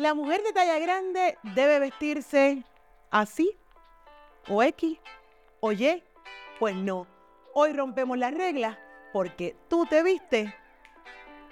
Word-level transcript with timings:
La 0.00 0.14
mujer 0.14 0.42
de 0.42 0.54
talla 0.54 0.78
grande 0.78 1.36
debe 1.54 1.78
vestirse 1.78 2.64
así, 3.10 3.54
o 4.48 4.62
X, 4.62 4.98
o 5.60 5.72
Y. 5.72 6.02
Pues 6.58 6.74
no, 6.74 7.06
hoy 7.52 7.74
rompemos 7.74 8.16
las 8.16 8.32
reglas 8.32 8.78
porque 9.12 9.54
tú 9.68 9.84
te 9.84 10.02
vistes 10.02 10.54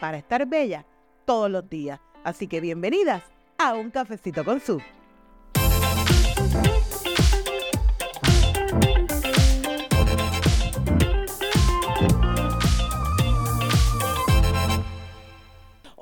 para 0.01 0.17
estar 0.17 0.47
bella 0.47 0.87
todos 1.27 1.51
los 1.51 1.69
días. 1.69 2.01
Así 2.25 2.49
que 2.49 2.63
bienvenidas 2.63 3.23
a 3.59 3.75
un 3.75 3.91
cafecito 3.91 4.43
con 4.47 4.61
su. 4.61 4.81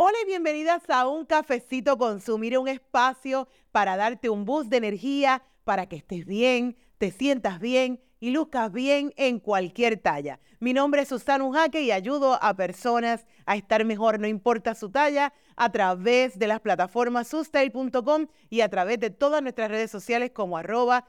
Hola 0.08 0.18
y 0.22 0.26
bienvenidas 0.26 0.88
a 0.88 1.08
un 1.08 1.26
cafecito 1.26 1.98
con 1.98 2.20
su. 2.20 2.38
Mire, 2.38 2.58
un 2.58 2.68
espacio 2.68 3.48
para 3.72 3.96
darte 3.96 4.30
un 4.30 4.44
boost 4.44 4.70
de 4.70 4.76
energía, 4.76 5.42
para 5.64 5.88
que 5.88 5.96
estés 5.96 6.24
bien, 6.24 6.76
te 6.98 7.10
sientas 7.10 7.58
bien 7.58 8.00
y 8.20 8.30
luzcas 8.30 8.70
bien 8.70 9.12
en 9.16 9.40
cualquier 9.40 9.96
talla. 9.96 10.38
Mi 10.60 10.72
nombre 10.72 11.02
es 11.02 11.08
Susana 11.08 11.42
Unjaque 11.42 11.82
y 11.82 11.90
ayudo 11.90 12.38
a 12.40 12.54
personas 12.54 13.26
a 13.46 13.56
estar 13.56 13.84
mejor, 13.84 14.20
no 14.20 14.28
importa 14.28 14.76
su 14.76 14.90
talla, 14.90 15.32
a 15.56 15.72
través 15.72 16.38
de 16.38 16.46
las 16.46 16.60
plataformas 16.60 17.26
sustail.com 17.26 18.28
y 18.48 18.60
a 18.60 18.68
través 18.68 19.00
de 19.00 19.10
todas 19.10 19.42
nuestras 19.42 19.72
redes 19.72 19.90
sociales 19.90 20.30
como 20.30 20.56
arroba 20.56 21.08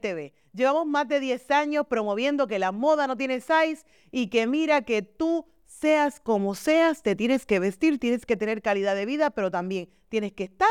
TV. 0.00 0.32
Llevamos 0.54 0.86
más 0.86 1.06
de 1.06 1.20
10 1.20 1.50
años 1.50 1.86
promoviendo 1.86 2.46
que 2.46 2.58
la 2.58 2.72
moda 2.72 3.06
no 3.06 3.18
tiene 3.18 3.42
size 3.42 3.84
y 4.10 4.28
que 4.28 4.46
mira 4.46 4.80
que 4.80 5.02
tú 5.02 5.46
seas 5.78 6.20
como 6.20 6.54
seas, 6.54 7.02
te 7.02 7.14
tienes 7.14 7.44
que 7.44 7.58
vestir, 7.58 7.98
tienes 7.98 8.24
que 8.24 8.36
tener 8.36 8.62
calidad 8.62 8.94
de 8.94 9.06
vida, 9.06 9.30
pero 9.30 9.50
también 9.50 9.88
tienes 10.08 10.32
que 10.32 10.44
estar 10.44 10.68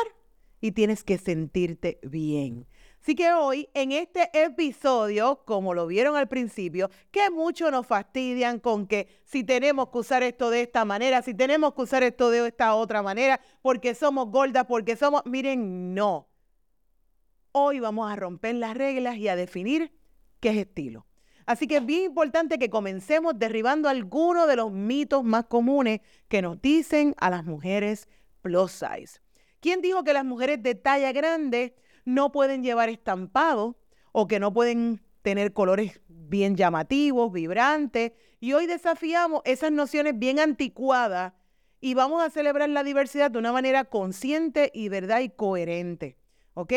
y 0.61 0.71
tienes 0.71 1.03
que 1.03 1.17
sentirte 1.17 1.99
bien. 2.01 2.67
Así 3.01 3.13
que 3.13 3.31
hoy, 3.33 3.69
en 3.75 3.91
este 3.91 4.31
episodio, 4.33 5.43
como 5.45 5.75
lo 5.75 5.85
vieron 5.85 6.15
al 6.15 6.27
principio, 6.27 6.89
que 7.11 7.29
muchos 7.29 7.71
nos 7.71 7.85
fastidian 7.85 8.59
con 8.59 8.87
que 8.87 9.07
si 9.23 9.43
tenemos 9.43 9.89
que 9.89 9.99
usar 9.99 10.23
esto 10.23 10.49
de 10.49 10.61
esta 10.61 10.85
manera, 10.85 11.21
si 11.21 11.35
tenemos 11.35 11.75
que 11.75 11.83
usar 11.83 12.01
esto 12.01 12.31
de 12.31 12.47
esta 12.47 12.73
otra 12.73 13.03
manera, 13.03 13.39
porque 13.61 13.93
somos 13.93 14.31
gordas, 14.31 14.65
porque 14.65 14.95
somos, 14.95 15.21
miren, 15.25 15.93
no. 15.93 16.27
Hoy 17.51 17.79
vamos 17.79 18.11
a 18.11 18.15
romper 18.15 18.55
las 18.55 18.75
reglas 18.75 19.17
y 19.17 19.27
a 19.27 19.35
definir 19.35 19.91
qué 20.39 20.49
es 20.49 20.57
estilo. 20.57 21.05
Así 21.45 21.67
que 21.67 21.77
es 21.77 21.85
bien 21.85 22.03
importante 22.03 22.57
que 22.57 22.69
comencemos 22.69 23.37
derribando 23.37 23.87
algunos 23.87 24.47
de 24.47 24.55
los 24.55 24.71
mitos 24.71 25.23
más 25.23 25.45
comunes 25.45 26.01
que 26.27 26.41
nos 26.41 26.61
dicen 26.61 27.13
a 27.17 27.29
las 27.29 27.45
mujeres 27.45 28.07
plus 28.41 28.71
size. 28.71 29.19
¿Quién 29.59 29.81
dijo 29.81 30.03
que 30.03 30.13
las 30.13 30.25
mujeres 30.25 30.61
de 30.63 30.75
talla 30.75 31.11
grande 31.11 31.75
no 32.03 32.31
pueden 32.31 32.63
llevar 32.63 32.89
estampado 32.89 33.77
o 34.11 34.27
que 34.27 34.39
no 34.39 34.53
pueden 34.53 35.01
tener 35.21 35.53
colores 35.53 36.01
bien 36.07 36.55
llamativos, 36.55 37.31
vibrantes? 37.31 38.13
Y 38.39 38.53
hoy 38.53 38.65
desafiamos 38.65 39.41
esas 39.45 39.71
nociones 39.71 40.17
bien 40.17 40.39
anticuadas 40.39 41.33
y 41.79 41.93
vamos 41.93 42.23
a 42.23 42.29
celebrar 42.31 42.69
la 42.69 42.83
diversidad 42.83 43.29
de 43.29 43.39
una 43.39 43.51
manera 43.51 43.85
consciente 43.85 44.71
y 44.73 44.89
verdad 44.89 45.19
y 45.19 45.29
coherente. 45.29 46.17
¿Ok? 46.55 46.73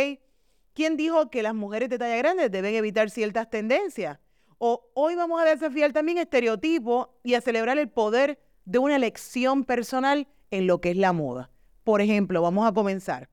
¿Quién 0.75 0.97
dijo 0.97 1.31
que 1.31 1.43
las 1.43 1.55
mujeres 1.55 1.89
de 1.89 1.99
talla 1.99 2.17
grande 2.17 2.51
deben 2.51 2.75
evitar 2.75 3.09
ciertas 3.11 3.49
tendencias? 3.49 4.19
O 4.59 4.91
hoy 4.95 5.15
vamos 5.15 5.41
a 5.41 5.45
desafiar 5.45 5.93
también 5.93 6.19
estereotipos 6.19 7.09
y 7.23 7.35
a 7.35 7.41
celebrar 7.41 7.79
el 7.79 7.89
poder 7.89 8.41
de 8.65 8.79
una 8.79 8.97
elección 8.97 9.65
personal 9.65 10.27
en 10.51 10.67
lo 10.67 10.81
que 10.81 10.91
es 10.91 10.97
la 10.97 11.13
moda. 11.13 11.51
Por 11.85 12.01
ejemplo, 12.01 12.43
vamos 12.43 12.67
a 12.67 12.73
comenzar. 12.73 13.29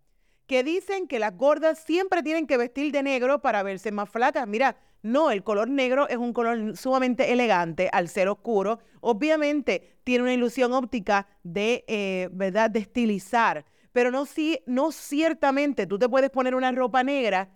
Que 0.45 0.63
dicen 0.63 1.07
que 1.07 1.17
las 1.17 1.35
gordas 1.35 1.79
siempre 1.79 2.21
tienen 2.21 2.45
que 2.45 2.57
vestir 2.57 2.91
de 2.91 3.01
negro 3.01 3.41
para 3.41 3.63
verse 3.63 3.91
más 3.91 4.07
flacas. 4.07 4.47
Mira, 4.47 4.77
no, 5.01 5.31
el 5.31 5.43
color 5.43 5.67
negro 5.67 6.07
es 6.07 6.17
un 6.17 6.31
color 6.31 6.77
sumamente 6.77 7.33
elegante 7.33 7.89
al 7.91 8.07
ser 8.07 8.27
oscuro. 8.27 8.79
Obviamente 9.01 9.97
tiene 10.03 10.23
una 10.23 10.33
ilusión 10.33 10.73
óptica 10.73 11.27
de, 11.41 11.83
eh, 11.87 12.29
¿verdad?, 12.31 12.69
de 12.69 12.79
estilizar. 12.79 13.65
Pero 13.91 14.11
no, 14.11 14.27
sí, 14.27 14.59
no 14.67 14.91
ciertamente 14.91 15.87
tú 15.87 15.97
te 15.97 16.07
puedes 16.07 16.29
poner 16.29 16.53
una 16.53 16.71
ropa 16.71 17.03
negra 17.03 17.49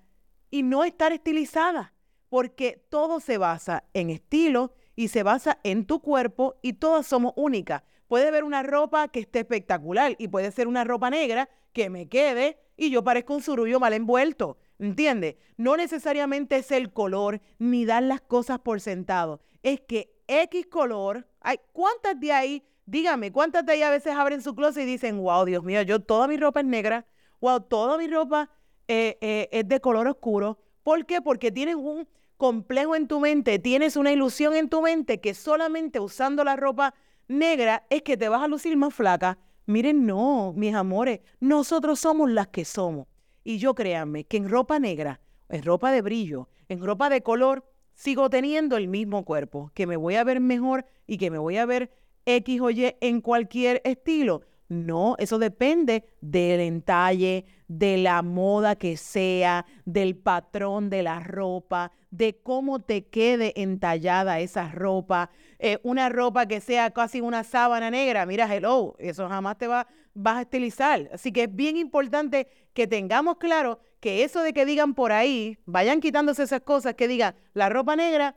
y 0.50 0.64
no 0.64 0.84
estar 0.84 1.12
estilizada 1.12 1.94
porque 2.30 2.86
todo 2.90 3.20
se 3.20 3.38
basa 3.38 3.84
en 3.94 4.10
estilo 4.10 4.74
y 4.96 5.10
se 5.10 5.24
basa 5.24 5.60
en 5.64 5.86
tu 5.86 6.02
cuerpo 6.02 6.56
y 6.62 6.74
todas 6.74 7.08
somos 7.08 7.34
únicas. 7.36 7.84
Puede 8.08 8.28
haber 8.28 8.44
una 8.44 8.64
ropa 8.64 9.08
que 9.08 9.20
esté 9.20 9.40
espectacular 9.40 10.16
y 10.18 10.28
puede 10.30 10.52
ser 10.52 10.68
una 10.68 10.84
ropa 10.84 11.10
negra 11.10 11.50
que 11.74 11.90
me 11.90 12.08
quede 12.08 12.58
y 12.76 12.90
yo 12.90 13.04
parezco 13.04 13.36
un 13.36 13.42
surullo 13.42 13.80
mal 13.80 13.94
envuelto. 13.94 14.58
¿Entiendes? 14.80 15.36
No 15.58 15.76
necesariamente 15.76 16.56
es 16.56 16.72
el 16.72 16.94
color 16.94 17.42
ni 17.60 17.86
dar 17.86 18.04
las 18.04 18.22
cosas 18.22 18.60
por 18.60 18.80
sentado. 18.80 19.42
Es 19.62 19.82
que 19.82 20.16
X 20.28 20.68
color, 20.68 21.28
hay, 21.42 21.60
¿cuántas 21.74 22.20
de 22.20 22.32
ahí, 22.32 22.64
dígame, 22.86 23.32
cuántas 23.32 23.66
de 23.66 23.74
ahí 23.74 23.82
a 23.82 23.90
veces 23.90 24.14
abren 24.16 24.42
su 24.42 24.56
closet 24.56 24.84
y 24.84 24.86
dicen, 24.86 25.22
wow, 25.22 25.44
Dios 25.44 25.64
mío, 25.64 25.82
yo 25.82 26.00
toda 26.00 26.28
mi 26.28 26.38
ropa 26.38 26.62
es 26.62 26.66
negra, 26.66 27.06
wow, 27.42 27.60
toda 27.60 27.98
mi 27.98 28.08
ropa 28.08 28.50
eh, 28.88 29.18
eh, 29.22 29.50
es 29.52 29.68
de 29.68 29.82
color 29.82 30.08
oscuro? 30.08 30.60
¿Por 30.90 31.06
qué? 31.06 31.22
Porque 31.22 31.52
tienes 31.52 31.76
un 31.76 32.08
complejo 32.36 32.96
en 32.96 33.08
tu 33.08 33.20
mente, 33.20 33.60
tienes 33.60 33.96
una 33.96 34.12
ilusión 34.12 34.56
en 34.56 34.70
tu 34.70 34.82
mente 34.82 35.22
que 35.22 35.36
solamente 35.36 36.00
usando 36.00 36.44
la 36.44 36.56
ropa 36.56 36.96
negra 37.28 37.86
es 37.92 38.02
que 38.02 38.18
te 38.18 38.28
vas 38.28 38.42
a 38.42 38.48
lucir 38.48 38.76
más 38.76 38.92
flaca. 38.92 39.38
Miren, 39.68 40.08
no, 40.08 40.52
mis 40.56 40.74
amores, 40.74 41.20
nosotros 41.40 42.00
somos 42.00 42.32
las 42.32 42.48
que 42.48 42.66
somos. 42.66 43.06
Y 43.44 43.60
yo 43.60 43.76
créanme 43.76 44.24
que 44.24 44.38
en 44.38 44.50
ropa 44.50 44.80
negra, 44.80 45.22
en 45.50 45.62
ropa 45.62 45.92
de 45.92 46.02
brillo, 46.02 46.50
en 46.70 46.84
ropa 46.84 47.12
de 47.12 47.22
color, 47.22 47.70
sigo 47.94 48.32
teniendo 48.32 48.76
el 48.76 48.88
mismo 48.88 49.26
cuerpo, 49.26 49.70
que 49.76 49.86
me 49.86 49.96
voy 49.96 50.16
a 50.16 50.24
ver 50.24 50.40
mejor 50.40 50.88
y 51.06 51.20
que 51.20 51.30
me 51.30 51.38
voy 51.38 51.58
a 51.58 51.68
ver 51.68 51.92
X 52.26 52.62
o 52.62 52.72
Y 52.72 52.96
en 53.00 53.22
cualquier 53.22 53.80
estilo. 53.86 54.42
No, 54.70 55.16
eso 55.18 55.40
depende 55.40 56.06
del 56.22 56.60
entalle, 56.60 57.46
de 57.68 57.98
la 57.98 58.22
moda 58.22 58.76
que 58.76 58.98
sea, 58.98 59.66
del 59.86 60.16
patrón 60.16 60.92
de 60.92 61.02
la 61.02 61.20
ropa, 61.20 61.92
de 62.12 62.38
cómo 62.38 62.80
te 62.80 63.08
quede 63.08 63.60
entallada 63.60 64.40
esa 64.40 64.70
ropa. 64.70 65.32
Eh, 65.58 65.80
una 65.82 66.10
ropa 66.10 66.46
que 66.46 66.62
sea 66.62 66.92
casi 66.92 67.20
una 67.20 67.44
sábana 67.44 67.90
negra, 67.90 68.28
mira, 68.28 68.54
hello, 68.54 68.96
eso 69.00 69.28
jamás 69.28 69.58
te 69.58 69.66
va, 69.66 69.88
vas 70.14 70.38
a 70.38 70.42
estilizar. 70.42 71.10
Así 71.12 71.32
que 71.32 71.46
es 71.46 71.56
bien 71.56 71.76
importante 71.76 72.48
que 72.74 72.86
tengamos 72.86 73.38
claro 73.38 73.80
que 74.00 74.24
eso 74.24 74.44
de 74.44 74.54
que 74.54 74.68
digan 74.68 74.94
por 74.94 75.12
ahí, 75.12 75.58
vayan 75.66 76.00
quitándose 76.00 76.44
esas 76.44 76.62
cosas, 76.62 76.94
que 76.94 77.08
digan 77.08 77.34
la 77.54 77.70
ropa 77.70 77.96
negra 77.96 78.36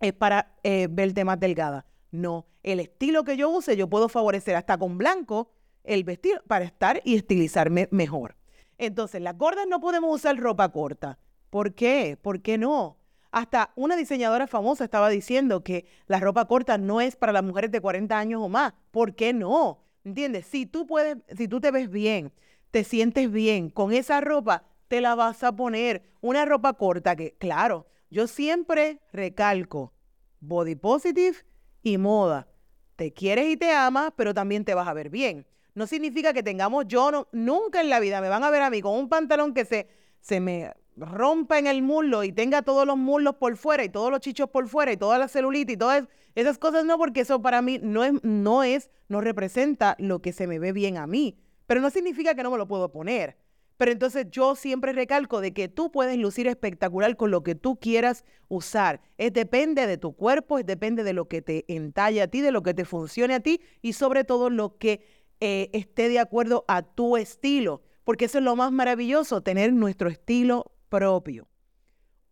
es 0.00 0.14
para 0.14 0.54
eh, 0.62 0.88
verte 0.90 1.24
más 1.24 1.38
delgada. 1.38 1.84
No, 2.10 2.46
el 2.62 2.80
estilo 2.80 3.24
que 3.24 3.36
yo 3.36 3.50
use, 3.50 3.76
yo 3.76 3.88
puedo 3.88 4.08
favorecer 4.08 4.56
hasta 4.56 4.78
con 4.78 4.98
blanco 4.98 5.50
el 5.84 6.04
vestir 6.04 6.42
para 6.46 6.64
estar 6.64 7.00
y 7.04 7.16
estilizarme 7.16 7.88
mejor. 7.90 8.36
Entonces, 8.78 9.20
las 9.20 9.36
gordas 9.36 9.66
no 9.68 9.80
podemos 9.80 10.14
usar 10.14 10.38
ropa 10.38 10.70
corta. 10.70 11.18
¿Por 11.50 11.74
qué? 11.74 12.18
¿Por 12.20 12.42
qué 12.42 12.58
no? 12.58 12.96
Hasta 13.30 13.72
una 13.76 13.96
diseñadora 13.96 14.46
famosa 14.46 14.84
estaba 14.84 15.08
diciendo 15.08 15.62
que 15.62 15.86
la 16.06 16.18
ropa 16.18 16.46
corta 16.46 16.78
no 16.78 17.00
es 17.00 17.16
para 17.16 17.32
las 17.32 17.44
mujeres 17.44 17.70
de 17.70 17.80
40 17.80 18.18
años 18.18 18.40
o 18.42 18.48
más. 18.48 18.72
¿Por 18.90 19.14
qué 19.14 19.32
no? 19.32 19.82
¿Entiendes? 20.04 20.46
Si 20.46 20.66
tú 20.66 20.86
puedes, 20.86 21.16
si 21.36 21.46
tú 21.46 21.60
te 21.60 21.70
ves 21.70 21.90
bien, 21.90 22.32
te 22.70 22.84
sientes 22.84 23.30
bien 23.30 23.70
con 23.70 23.92
esa 23.92 24.20
ropa, 24.20 24.64
te 24.88 25.00
la 25.00 25.14
vas 25.14 25.44
a 25.44 25.54
poner. 25.54 26.02
Una 26.20 26.44
ropa 26.44 26.72
corta 26.74 27.14
que, 27.16 27.36
claro, 27.38 27.86
yo 28.10 28.26
siempre 28.26 29.00
recalco 29.12 29.92
body 30.40 30.74
positive 30.74 31.36
y 31.82 31.98
moda. 31.98 32.48
Te 32.96 33.12
quieres 33.12 33.46
y 33.48 33.56
te 33.56 33.72
amas, 33.72 34.12
pero 34.16 34.34
también 34.34 34.64
te 34.64 34.74
vas 34.74 34.88
a 34.88 34.92
ver 34.92 35.10
bien. 35.10 35.46
No 35.74 35.86
significa 35.86 36.32
que 36.32 36.42
tengamos, 36.42 36.86
yo 36.86 37.28
nunca 37.32 37.80
en 37.80 37.88
la 37.88 38.00
vida 38.00 38.20
me 38.20 38.28
van 38.28 38.44
a 38.44 38.50
ver 38.50 38.62
a 38.62 38.70
mí 38.70 38.82
con 38.82 38.98
un 38.98 39.08
pantalón 39.08 39.54
que 39.54 39.64
se, 39.64 39.88
se 40.20 40.40
me 40.40 40.72
rompa 40.96 41.58
en 41.58 41.66
el 41.66 41.82
muslo 41.82 42.24
y 42.24 42.32
tenga 42.32 42.62
todos 42.62 42.86
los 42.86 42.96
muslos 42.96 43.36
por 43.36 43.56
fuera 43.56 43.84
y 43.84 43.88
todos 43.88 44.10
los 44.10 44.20
chichos 44.20 44.50
por 44.50 44.68
fuera 44.68 44.92
y 44.92 44.96
toda 44.96 45.18
la 45.18 45.28
celulitis 45.28 45.74
y 45.74 45.78
todas 45.78 46.04
esas 46.34 46.58
cosas 46.58 46.84
no, 46.84 46.98
porque 46.98 47.20
eso 47.20 47.40
para 47.40 47.62
mí 47.62 47.78
no 47.82 48.04
es, 48.04 48.12
no 48.22 48.62
es, 48.62 48.90
no 49.08 49.20
representa 49.20 49.96
lo 49.98 50.20
que 50.20 50.32
se 50.32 50.46
me 50.46 50.58
ve 50.58 50.72
bien 50.72 50.96
a 50.96 51.06
mí. 51.06 51.38
Pero 51.66 51.80
no 51.80 51.90
significa 51.90 52.34
que 52.34 52.42
no 52.42 52.50
me 52.50 52.58
lo 52.58 52.66
puedo 52.66 52.90
poner. 52.90 53.36
Pero 53.80 53.92
entonces 53.92 54.26
yo 54.30 54.56
siempre 54.56 54.92
recalco 54.92 55.40
de 55.40 55.54
que 55.54 55.66
tú 55.66 55.90
puedes 55.90 56.18
lucir 56.18 56.46
espectacular 56.46 57.16
con 57.16 57.30
lo 57.30 57.42
que 57.42 57.54
tú 57.54 57.80
quieras 57.80 58.26
usar. 58.48 59.00
Es 59.16 59.32
depende 59.32 59.86
de 59.86 59.96
tu 59.96 60.12
cuerpo, 60.12 60.58
es 60.58 60.66
depende 60.66 61.02
de 61.02 61.14
lo 61.14 61.28
que 61.28 61.40
te 61.40 61.64
entalle 61.66 62.20
a 62.20 62.28
ti, 62.28 62.42
de 62.42 62.50
lo 62.50 62.62
que 62.62 62.74
te 62.74 62.84
funcione 62.84 63.32
a 63.32 63.40
ti 63.40 63.62
y 63.80 63.94
sobre 63.94 64.24
todo 64.24 64.50
lo 64.50 64.76
que 64.76 65.00
eh, 65.40 65.70
esté 65.72 66.10
de 66.10 66.18
acuerdo 66.18 66.66
a 66.68 66.82
tu 66.82 67.16
estilo. 67.16 67.80
Porque 68.04 68.26
eso 68.26 68.36
es 68.36 68.44
lo 68.44 68.54
más 68.54 68.70
maravilloso, 68.70 69.40
tener 69.40 69.72
nuestro 69.72 70.10
estilo 70.10 70.72
propio. 70.90 71.48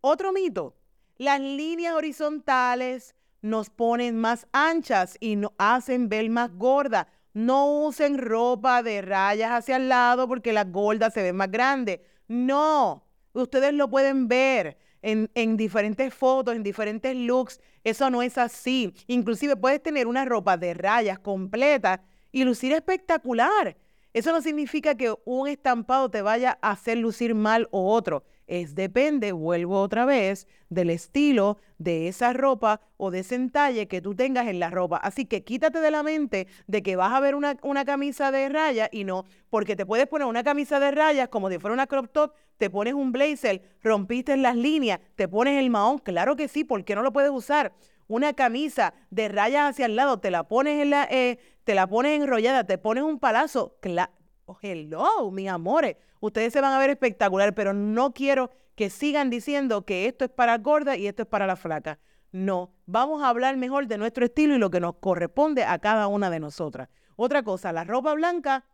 Otro 0.01 0.31
mito, 0.31 0.75
las 1.17 1.41
líneas 1.41 1.95
horizontales 1.95 3.15
nos 3.41 3.71
ponen 3.71 4.17
más 4.17 4.45
anchas 4.51 5.17
y 5.19 5.35
nos 5.35 5.53
hacen 5.57 6.09
ver 6.09 6.29
más 6.29 6.53
gorda. 6.53 7.07
No 7.33 7.85
usen 7.85 8.17
ropa 8.17 8.83
de 8.83 9.01
rayas 9.01 9.51
hacia 9.51 9.77
el 9.77 9.89
lado 9.89 10.27
porque 10.27 10.53
las 10.53 10.71
gordas 10.71 11.13
se 11.13 11.23
ven 11.23 11.35
más 11.35 11.51
grandes. 11.51 11.99
No, 12.27 13.05
ustedes 13.33 13.73
lo 13.73 13.89
pueden 13.89 14.27
ver 14.27 14.77
en, 15.01 15.29
en, 15.35 15.57
diferentes 15.57 16.13
fotos, 16.13 16.55
en 16.55 16.63
diferentes 16.63 17.15
looks. 17.15 17.59
Eso 17.83 18.09
no 18.09 18.21
es 18.21 18.37
así. 18.37 18.93
Inclusive 19.07 19.55
puedes 19.55 19.81
tener 19.81 20.07
una 20.07 20.25
ropa 20.25 20.57
de 20.57 20.73
rayas 20.73 21.19
completa 21.19 22.01
y 22.31 22.43
lucir 22.43 22.73
espectacular. 22.73 23.77
Eso 24.13 24.31
no 24.31 24.41
significa 24.41 24.95
que 24.95 25.13
un 25.25 25.47
estampado 25.47 26.09
te 26.09 26.21
vaya 26.21 26.57
a 26.61 26.71
hacer 26.71 26.97
lucir 26.97 27.35
mal 27.35 27.67
o 27.71 27.93
otro. 27.93 28.23
Es 28.49 28.73
depende, 28.73 29.31
vuelvo 29.31 29.79
otra 29.79 30.05
vez, 30.05 30.47
del 30.69 30.89
estilo 30.89 31.59
de 31.77 32.07
esa 32.07 32.33
ropa 32.33 32.81
o 32.97 33.11
de 33.11 33.19
ese 33.19 33.35
entalle 33.35 33.87
que 33.87 34.01
tú 34.01 34.15
tengas 34.15 34.47
en 34.47 34.59
la 34.59 34.71
ropa. 34.71 34.97
Así 34.97 35.25
que 35.25 35.43
quítate 35.43 35.79
de 35.79 35.91
la 35.91 36.01
mente 36.01 36.47
de 36.65 36.81
que 36.81 36.95
vas 36.95 37.13
a 37.13 37.19
ver 37.19 37.35
una, 37.35 37.57
una 37.61 37.85
camisa 37.85 38.31
de 38.31 38.49
rayas 38.49 38.89
y 38.91 39.03
no, 39.03 39.25
porque 39.51 39.75
te 39.75 39.85
puedes 39.85 40.07
poner 40.07 40.27
una 40.27 40.43
camisa 40.43 40.79
de 40.79 40.89
rayas 40.89 41.29
como 41.29 41.47
si 41.51 41.59
fuera 41.59 41.75
una 41.75 41.85
crop 41.85 42.11
top, 42.11 42.33
te 42.57 42.71
pones 42.71 42.95
un 42.95 43.11
blazer, 43.11 43.61
rompiste 43.83 44.35
las 44.35 44.55
líneas, 44.55 44.99
te 45.15 45.27
pones 45.27 45.59
el 45.59 45.69
mahón. 45.69 45.99
Claro 45.99 46.35
que 46.35 46.47
sí, 46.47 46.63
¿por 46.63 46.83
qué 46.83 46.95
no 46.95 47.03
lo 47.03 47.13
puedes 47.13 47.29
usar? 47.29 47.73
Una 48.07 48.33
camisa 48.33 48.95
de 49.11 49.29
rayas 49.29 49.69
hacia 49.69 49.85
el 49.85 49.95
lado, 49.95 50.19
te 50.19 50.31
la 50.31 50.47
pones 50.47 50.81
en 50.81 50.89
la, 50.89 51.07
eh, 51.11 51.37
te 51.65 51.75
la 51.75 51.85
pones 51.85 52.19
enrollada, 52.19 52.63
te 52.63 52.79
pones 52.79 53.03
un 53.03 53.19
palazo. 53.19 53.77
Claro, 53.79 54.11
oh, 54.49 54.57
hello, 54.61 55.31
mis 55.31 55.47
amores 55.47 55.95
ustedes 56.19 56.53
se 56.53 56.61
van 56.61 56.73
a 56.73 56.79
ver 56.79 56.89
espectacular, 56.89 57.53
pero 57.53 57.73
no 57.73 58.13
quiero 58.13 58.51
que 58.75 58.89
sigan 58.89 59.29
diciendo 59.29 59.85
que 59.85 60.05
esto 60.07 60.25
es 60.25 60.31
para 60.31 60.57
gorda 60.57 60.95
y 60.95 61.07
esto 61.07 61.23
es 61.23 61.27
para 61.27 61.47
la 61.47 61.55
flaca. 61.55 61.99
No, 62.31 62.73
vamos 62.85 63.23
a 63.23 63.29
hablar 63.29 63.57
mejor 63.57 63.87
de 63.87 63.97
nuestro 63.97 64.25
estilo 64.25 64.55
y 64.55 64.59
lo 64.59 64.69
que 64.69 64.79
nos 64.79 64.95
corresponde 64.95 65.63
a 65.63 65.79
cada 65.79 66.07
una 66.07 66.29
de 66.29 66.39
nosotras. 66.39 66.89
Otra 67.15 67.43
cosa, 67.43 67.73
la 67.73 67.83
ropa 67.83 68.13
blanca, 68.13 68.65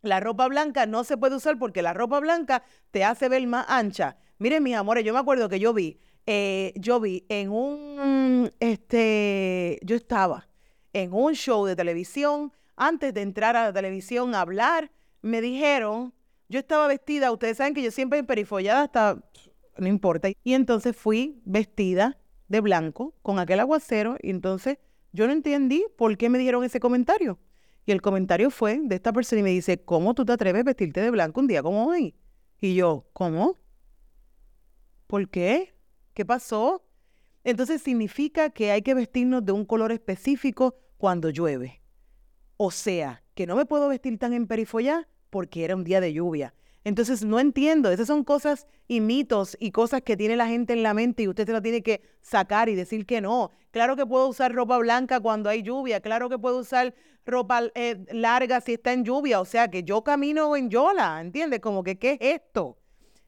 la 0.00 0.20
ropa 0.20 0.48
blanca 0.48 0.86
no 0.86 1.04
se 1.04 1.16
puede 1.16 1.36
usar 1.36 1.58
porque 1.58 1.82
la 1.82 1.92
ropa 1.92 2.18
blanca 2.18 2.62
te 2.90 3.04
hace 3.04 3.28
ver 3.28 3.46
más 3.46 3.66
ancha. 3.68 4.16
Miren, 4.38 4.62
mis 4.62 4.74
amores, 4.74 5.04
yo 5.04 5.12
me 5.12 5.20
acuerdo 5.20 5.48
que 5.48 5.60
yo 5.60 5.72
vi, 5.72 6.00
eh, 6.26 6.72
yo 6.76 6.98
vi 6.98 7.26
en 7.28 7.50
un, 7.50 8.50
este, 8.58 9.78
yo 9.82 9.94
estaba 9.94 10.48
en 10.92 11.12
un 11.12 11.34
show 11.34 11.64
de 11.66 11.76
televisión, 11.76 12.52
antes 12.76 13.14
de 13.14 13.22
entrar 13.22 13.56
a 13.56 13.64
la 13.64 13.72
televisión 13.72 14.34
a 14.34 14.40
hablar, 14.40 14.90
me 15.20 15.40
dijeron 15.40 16.12
yo 16.52 16.58
estaba 16.58 16.86
vestida, 16.86 17.32
ustedes 17.32 17.56
saben 17.56 17.72
que 17.72 17.82
yo 17.82 17.90
siempre 17.90 18.22
perifollada 18.24 18.82
hasta, 18.82 19.24
no 19.78 19.86
importa. 19.86 20.28
Y 20.44 20.52
entonces 20.52 20.94
fui 20.94 21.40
vestida 21.46 22.18
de 22.48 22.60
blanco 22.60 23.14
con 23.22 23.38
aquel 23.38 23.58
aguacero 23.60 24.18
y 24.20 24.28
entonces 24.28 24.76
yo 25.12 25.26
no 25.26 25.32
entendí 25.32 25.86
por 25.96 26.14
qué 26.18 26.28
me 26.28 26.38
dieron 26.38 26.62
ese 26.62 26.78
comentario. 26.78 27.38
Y 27.86 27.92
el 27.92 28.02
comentario 28.02 28.50
fue 28.50 28.78
de 28.82 28.96
esta 28.96 29.14
persona 29.14 29.40
y 29.40 29.44
me 29.44 29.50
dice, 29.50 29.82
¿cómo 29.82 30.12
tú 30.12 30.26
te 30.26 30.32
atreves 30.32 30.60
a 30.60 30.64
vestirte 30.64 31.00
de 31.00 31.10
blanco 31.10 31.40
un 31.40 31.46
día 31.46 31.62
como 31.62 31.86
hoy? 31.86 32.14
Y 32.60 32.74
yo, 32.74 33.08
¿cómo? 33.14 33.56
¿Por 35.06 35.30
qué? 35.30 35.74
¿Qué 36.12 36.26
pasó? 36.26 36.84
Entonces 37.44 37.80
significa 37.80 38.50
que 38.50 38.70
hay 38.70 38.82
que 38.82 38.92
vestirnos 38.92 39.42
de 39.42 39.52
un 39.52 39.64
color 39.64 39.90
específico 39.90 40.76
cuando 40.98 41.30
llueve. 41.30 41.81
O 42.64 42.70
sea, 42.70 43.24
que 43.34 43.44
no 43.44 43.56
me 43.56 43.66
puedo 43.66 43.88
vestir 43.88 44.16
tan 44.18 44.32
en 44.32 44.46
perifollada 44.46 45.08
porque 45.30 45.64
era 45.64 45.74
un 45.74 45.82
día 45.82 46.00
de 46.00 46.12
lluvia. 46.12 46.54
Entonces 46.84 47.24
no 47.24 47.40
entiendo, 47.40 47.90
esas 47.90 48.06
son 48.06 48.22
cosas 48.22 48.68
y 48.86 49.00
mitos 49.00 49.56
y 49.58 49.72
cosas 49.72 50.02
que 50.02 50.16
tiene 50.16 50.36
la 50.36 50.46
gente 50.46 50.72
en 50.72 50.84
la 50.84 50.94
mente 50.94 51.24
y 51.24 51.28
usted 51.28 51.44
se 51.44 51.52
lo 51.52 51.60
tiene 51.60 51.82
que 51.82 52.02
sacar 52.20 52.68
y 52.68 52.76
decir 52.76 53.04
que 53.04 53.20
no. 53.20 53.50
Claro 53.72 53.96
que 53.96 54.06
puedo 54.06 54.28
usar 54.28 54.54
ropa 54.54 54.78
blanca 54.78 55.18
cuando 55.18 55.50
hay 55.50 55.64
lluvia, 55.64 55.98
claro 55.98 56.28
que 56.28 56.38
puedo 56.38 56.58
usar 56.58 56.94
ropa 57.26 57.62
eh, 57.74 58.06
larga 58.12 58.60
si 58.60 58.74
está 58.74 58.92
en 58.92 59.04
lluvia, 59.04 59.40
o 59.40 59.44
sea 59.44 59.66
que 59.66 59.82
yo 59.82 60.04
camino 60.04 60.54
en 60.54 60.70
yola, 60.70 61.20
¿entiende? 61.20 61.60
Como 61.60 61.82
que, 61.82 61.98
¿qué 61.98 62.12
es 62.20 62.42
esto? 62.42 62.78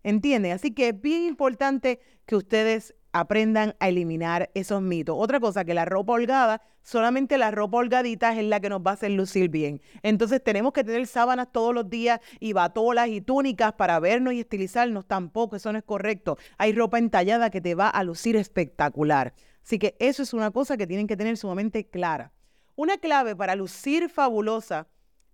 ¿Entiende? 0.05 0.53
Así 0.53 0.73
que 0.73 0.91
es 0.91 1.01
bien 1.01 1.25
importante 1.25 1.99
que 2.25 2.37
ustedes 2.37 2.95
aprendan 3.15 3.77
a 3.79 3.89
eliminar 3.89 4.51
esos 4.55 4.83
mitos. 4.83 5.17
Otra 5.17 5.39
cosa, 5.39 5.65
que 5.65 5.73
la 5.73 5.85
ropa 5.85 6.15
holgada, 6.15 6.61
solamente 6.83 7.39
la 7.39 7.53
ropa 7.53 7.79
holgadita 7.79 8.37
es 8.37 8.45
la 8.45 8.59
que 8.59 8.69
nos 8.69 8.81
va 8.81 8.91
a 8.91 8.95
hacer 8.95 9.13
lucir 9.13 9.49
bien. 9.49 9.81
Entonces 10.03 10.43
tenemos 10.43 10.73
que 10.73 10.83
tener 10.83 11.07
sábanas 11.07 11.47
todos 11.53 11.73
los 11.73 11.89
días 11.89 12.21
y 12.41 12.55
batolas 12.55 13.09
y 13.09 13.21
túnicas 13.21 13.73
para 13.75 14.01
vernos 14.01 14.35
y 14.35 14.41
estilizarnos. 14.41 15.07
Tampoco, 15.07 15.55
eso 15.55 15.71
no 15.71 15.79
es 15.79 15.85
correcto. 15.85 16.37
Hay 16.59 16.73
ropa 16.73 16.99
entallada 16.99 17.51
que 17.51 17.61
te 17.61 17.77
va 17.77 17.89
a 17.89 18.03
lucir 18.03 18.35
espectacular. 18.35 19.33
Así 19.63 19.79
que 19.79 19.97
eso 20.01 20.25
es 20.25 20.35
una 20.35 20.51
cosa 20.51 20.77
que 20.77 20.89
tienen 20.89 21.07
que 21.07 21.17
tener 21.17 21.37
sumamente 21.37 21.87
clara. 21.87 22.33
Una 22.75 22.99
clave 22.99 23.37
para 23.37 23.55
lucir 23.55 24.09
fabulosa 24.11 24.89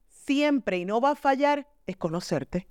siempre 0.06 0.76
y 0.76 0.84
no 0.84 1.00
va 1.00 1.12
a 1.12 1.16
fallar 1.16 1.66
es 1.86 1.96
conocerte, 1.96 2.68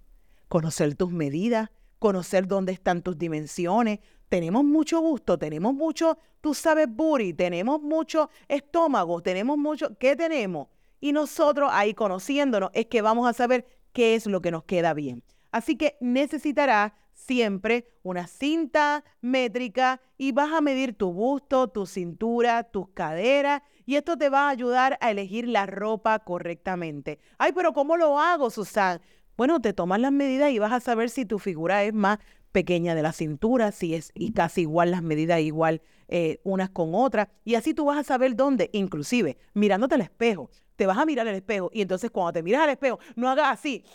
conocer 0.47 0.93
tus 0.95 1.11
medidas, 1.11 1.71
conocer 1.99 2.47
dónde 2.47 2.71
están 2.71 3.01
tus 3.03 3.17
dimensiones, 3.17 3.99
tenemos 4.29 4.63
mucho 4.63 4.99
gusto, 5.01 5.37
tenemos 5.37 5.73
mucho, 5.73 6.17
tú 6.41 6.53
sabes, 6.53 6.87
booty, 6.89 7.33
tenemos 7.33 7.81
mucho 7.81 8.29
estómago, 8.47 9.21
tenemos 9.21 9.57
mucho, 9.57 9.97
¿qué 9.97 10.15
tenemos? 10.15 10.67
Y 11.01 11.11
nosotros 11.11 11.69
ahí 11.71 11.93
conociéndonos 11.93 12.69
es 12.73 12.85
que 12.85 13.01
vamos 13.01 13.27
a 13.27 13.33
saber 13.33 13.65
qué 13.93 14.15
es 14.15 14.25
lo 14.27 14.41
que 14.41 14.51
nos 14.51 14.63
queda 14.63 14.93
bien. 14.93 15.23
Así 15.51 15.75
que 15.75 15.97
necesitarás 15.99 16.93
siempre 17.13 17.87
una 18.03 18.27
cinta 18.27 19.03
métrica 19.21 20.01
y 20.17 20.31
vas 20.31 20.51
a 20.53 20.61
medir 20.61 20.97
tu 20.97 21.11
busto, 21.11 21.67
tu 21.67 21.85
cintura, 21.85 22.63
tus 22.63 22.89
caderas 22.89 23.61
y 23.85 23.95
esto 23.95 24.17
te 24.17 24.29
va 24.29 24.47
a 24.47 24.49
ayudar 24.49 24.97
a 25.01 25.11
elegir 25.11 25.47
la 25.47 25.65
ropa 25.65 26.19
correctamente. 26.19 27.19
Ay, 27.37 27.51
pero 27.53 27.73
¿cómo 27.73 27.97
lo 27.97 28.19
hago, 28.19 28.49
Susan? 28.49 29.01
Bueno, 29.39 29.61
te 29.61 29.71
tomas 29.71 30.01
las 30.01 30.11
medidas 30.11 30.51
y 30.51 30.59
vas 30.59 30.73
a 30.73 30.81
saber 30.81 31.09
si 31.09 31.23
tu 31.23 31.39
figura 31.39 31.85
es 31.85 31.93
más 31.93 32.19
pequeña 32.51 32.93
de 32.93 33.01
la 33.01 33.13
cintura, 33.13 33.71
si 33.71 33.95
es 33.95 34.11
y 34.13 34.33
casi 34.33 34.63
igual 34.63 34.91
las 34.91 35.01
medidas, 35.01 35.39
igual 35.39 35.81
eh, 36.09 36.41
unas 36.43 36.71
con 36.71 36.93
otras. 36.93 37.29
Y 37.45 37.55
así 37.55 37.73
tú 37.73 37.85
vas 37.85 37.97
a 37.97 38.03
saber 38.03 38.35
dónde, 38.35 38.69
inclusive 38.73 39.37
mirándote 39.53 39.95
al 39.95 40.01
espejo. 40.01 40.49
Te 40.75 40.85
vas 40.85 40.97
a 40.97 41.05
mirar 41.05 41.25
al 41.25 41.35
espejo 41.35 41.69
y 41.71 41.81
entonces 41.81 42.11
cuando 42.11 42.33
te 42.33 42.43
miras 42.43 42.63
al 42.63 42.71
espejo, 42.71 42.99
no 43.15 43.29
hagas 43.29 43.47
así. 43.53 43.85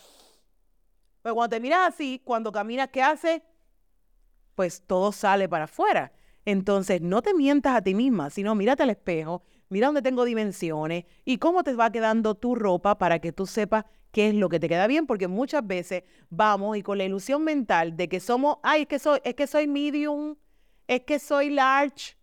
Pero 1.20 1.34
cuando 1.34 1.54
te 1.54 1.60
miras 1.60 1.88
así, 1.92 2.22
cuando 2.24 2.50
caminas, 2.50 2.88
¿qué 2.88 3.02
hace? 3.02 3.42
Pues 4.54 4.80
todo 4.86 5.12
sale 5.12 5.46
para 5.46 5.64
afuera. 5.64 6.14
Entonces, 6.46 7.02
no 7.02 7.20
te 7.20 7.34
mientas 7.34 7.76
a 7.76 7.82
ti 7.82 7.94
misma, 7.94 8.30
sino 8.30 8.54
mírate 8.54 8.82
al 8.82 8.90
espejo, 8.90 9.42
mira 9.68 9.88
dónde 9.88 10.00
tengo 10.00 10.24
dimensiones 10.24 11.04
y 11.26 11.36
cómo 11.36 11.64
te 11.64 11.74
va 11.74 11.92
quedando 11.92 12.34
tu 12.34 12.54
ropa 12.54 12.96
para 12.96 13.18
que 13.18 13.32
tú 13.32 13.46
sepas 13.46 13.84
qué 14.14 14.28
es 14.28 14.34
lo 14.34 14.48
que 14.48 14.60
te 14.60 14.68
queda 14.68 14.86
bien, 14.86 15.06
porque 15.06 15.26
muchas 15.26 15.66
veces 15.66 16.04
vamos 16.30 16.76
y 16.76 16.82
con 16.82 16.98
la 16.98 17.04
ilusión 17.04 17.42
mental 17.42 17.96
de 17.96 18.08
que 18.08 18.20
somos, 18.20 18.58
ay, 18.62 18.82
es 18.82 18.86
que 18.86 18.98
soy, 19.00 19.18
es 19.24 19.34
que 19.34 19.48
soy 19.48 19.66
medium, 19.66 20.36
es 20.86 21.00
que 21.00 21.18
soy 21.18 21.50
large. 21.50 22.16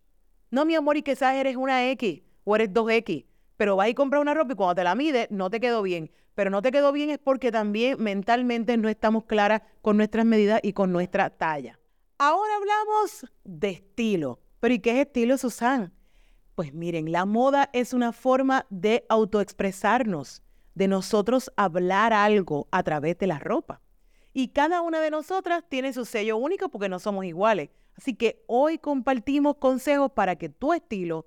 No, 0.50 0.64
mi 0.64 0.74
amor, 0.74 0.96
y 0.96 1.02
quizás 1.02 1.34
eres 1.34 1.54
una 1.54 1.90
X 1.90 2.22
o 2.44 2.56
eres 2.56 2.70
2X, 2.70 3.26
pero 3.58 3.76
vas 3.76 3.90
y 3.90 3.94
compras 3.94 4.22
una 4.22 4.32
ropa 4.32 4.54
y 4.54 4.56
cuando 4.56 4.74
te 4.74 4.84
la 4.84 4.94
mides 4.94 5.30
no 5.30 5.50
te 5.50 5.60
quedó 5.60 5.82
bien. 5.82 6.10
Pero 6.34 6.48
no 6.48 6.62
te 6.62 6.72
quedó 6.72 6.92
bien 6.92 7.10
es 7.10 7.18
porque 7.18 7.52
también 7.52 8.02
mentalmente 8.02 8.78
no 8.78 8.88
estamos 8.88 9.24
claras 9.24 9.60
con 9.82 9.98
nuestras 9.98 10.24
medidas 10.24 10.60
y 10.62 10.72
con 10.72 10.92
nuestra 10.92 11.28
talla. 11.28 11.78
Ahora 12.16 12.56
hablamos 12.56 13.26
de 13.44 13.68
estilo. 13.68 14.40
¿Pero 14.60 14.72
y 14.72 14.78
qué 14.78 14.92
es 14.92 15.06
estilo, 15.06 15.36
Susan? 15.36 15.92
Pues 16.54 16.72
miren, 16.72 17.12
la 17.12 17.26
moda 17.26 17.68
es 17.74 17.92
una 17.92 18.12
forma 18.12 18.64
de 18.70 19.04
autoexpresarnos 19.10 20.41
de 20.74 20.88
nosotros 20.88 21.52
hablar 21.56 22.12
algo 22.12 22.68
a 22.70 22.82
través 22.82 23.18
de 23.18 23.26
la 23.26 23.38
ropa. 23.38 23.80
Y 24.32 24.48
cada 24.48 24.80
una 24.80 25.00
de 25.00 25.10
nosotras 25.10 25.64
tiene 25.68 25.92
su 25.92 26.04
sello 26.04 26.36
único 26.36 26.68
porque 26.70 26.88
no 26.88 26.98
somos 26.98 27.24
iguales. 27.24 27.70
Así 27.96 28.14
que 28.14 28.42
hoy 28.46 28.78
compartimos 28.78 29.56
consejos 29.56 30.12
para 30.12 30.36
que 30.36 30.48
tu 30.48 30.72
estilo 30.72 31.26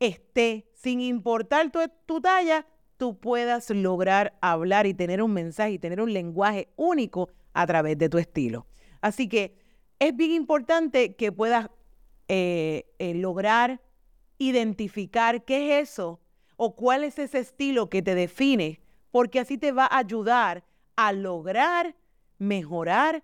esté, 0.00 0.70
sin 0.74 1.00
importar 1.00 1.70
tu, 2.06 2.20
talla, 2.20 2.66
tú 2.96 3.18
puedas 3.18 3.68
lograr 3.70 4.38
hablar 4.40 4.86
y 4.86 4.94
tener 4.94 5.22
un 5.22 5.32
mensaje 5.32 5.72
y 5.72 5.78
tener 5.78 6.00
un 6.00 6.12
lenguaje 6.12 6.68
único 6.76 7.28
a 7.52 7.66
través 7.66 7.98
de 7.98 8.08
tu 8.08 8.18
estilo. 8.18 8.66
Así 9.02 9.28
que 9.28 9.58
es 9.98 10.16
bien 10.16 10.32
importante 10.32 11.14
que 11.14 11.32
puedas 11.32 11.68
eh, 12.28 12.86
eh, 12.98 13.14
lograr 13.14 13.80
identificar 14.38 15.44
qué 15.44 15.80
es 15.80 15.90
eso 15.90 16.20
o 16.58 16.74
cuál 16.74 17.04
es 17.04 17.18
ese 17.18 17.38
estilo 17.38 17.88
que 17.88 18.02
te 18.02 18.14
define, 18.14 18.80
porque 19.12 19.38
así 19.40 19.56
te 19.56 19.72
va 19.72 19.84
a 19.84 19.98
ayudar 19.98 20.64
a 20.96 21.12
lograr 21.12 21.94
mejorar 22.38 23.22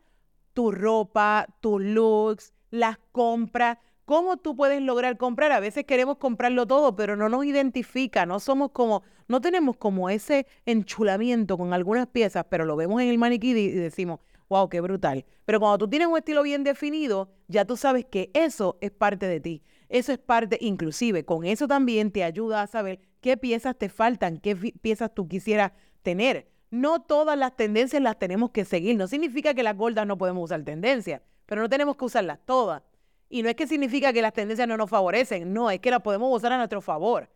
tu 0.53 0.71
ropa, 0.71 1.47
tus 1.61 1.83
looks, 1.83 2.55
las 2.71 2.97
compras. 3.11 3.79
¿Cómo 4.05 4.37
tú 4.37 4.55
puedes 4.55 4.81
lograr 4.81 5.17
comprar? 5.17 5.51
A 5.51 5.59
veces 5.59 5.85
queremos 5.85 6.19
comprarlo 6.19 6.65
todo, 6.67 6.95
pero 6.95 7.17
no 7.17 7.29
nos 7.29 7.45
identifica, 7.45 8.25
no 8.25 8.39
somos 8.39 8.71
como, 8.71 9.03
no 9.27 9.41
tenemos 9.41 9.77
como 9.77 10.09
ese 10.11 10.47
enchulamiento 10.65 11.59
con 11.59 11.73
algunas 11.73 12.07
piezas, 12.07 12.47
pero 12.49 12.65
lo 12.65 12.77
vemos 12.77 13.03
en 13.03 13.09
el 13.09 13.19
maniquí 13.19 13.51
y 13.51 13.71
decimos, 13.71 14.21
wow, 14.49 14.69
qué 14.69 14.81
brutal. 14.81 15.25
Pero 15.45 15.59
cuando 15.59 15.79
tú 15.79 15.89
tienes 15.89 16.07
un 16.07 16.19
estilo 16.19 16.45
bien 16.45 16.63
definido, 16.63 17.31
ya 17.49 17.65
tú 17.65 17.77
sabes 17.77 18.05
que 18.05 18.31
eso 18.33 18.79
es 18.81 18.93
parte 18.93 19.27
de 19.27 19.41
ti. 19.41 19.63
Eso 19.89 20.13
es 20.13 20.19
parte, 20.19 20.59
inclusive, 20.61 21.25
con 21.25 21.45
eso 21.45 21.67
también 21.67 22.11
te 22.11 22.25
ayuda 22.25 22.63
a 22.63 22.67
saber 22.67 23.01
qué 23.25 23.39
piezas 23.39 23.75
te 23.75 23.89
faltan, 23.89 24.37
qué 24.37 24.55
piezas 24.55 25.15
tú 25.15 25.27
quisieras 25.27 25.73
tener. 26.03 26.47
No 26.71 27.01
todas 27.01 27.39
las 27.39 27.57
tendencias 27.57 28.03
las 28.03 28.19
tenemos 28.19 28.51
que 28.51 28.67
seguir. 28.67 28.97
No 28.97 29.09
significa 29.09 29.55
que 29.55 29.63
las 29.63 29.79
gordas 29.79 30.07
no 30.07 30.19
podemos 30.19 30.45
usar 30.45 30.63
tendencias, 30.63 31.23
pero 31.47 31.63
no 31.63 31.71
tenemos 31.71 31.97
que 31.97 32.05
usarlas 32.05 32.39
todas. 32.45 32.83
Y 33.31 33.43
no 33.43 33.49
es 33.49 33.55
que 33.55 33.67
significa 33.67 34.13
que 34.13 34.21
las 34.21 34.35
tendencias 34.35 34.69
no 34.69 34.77
nos 34.77 34.91
favorecen, 34.91 35.55
no, 35.55 35.71
es 35.71 35.81
que 35.81 35.91
las 35.91 36.03
podemos 36.03 36.37
usar 36.37 36.53
a 36.53 36.59
nuestro 36.59 36.83
favor, 36.83 37.31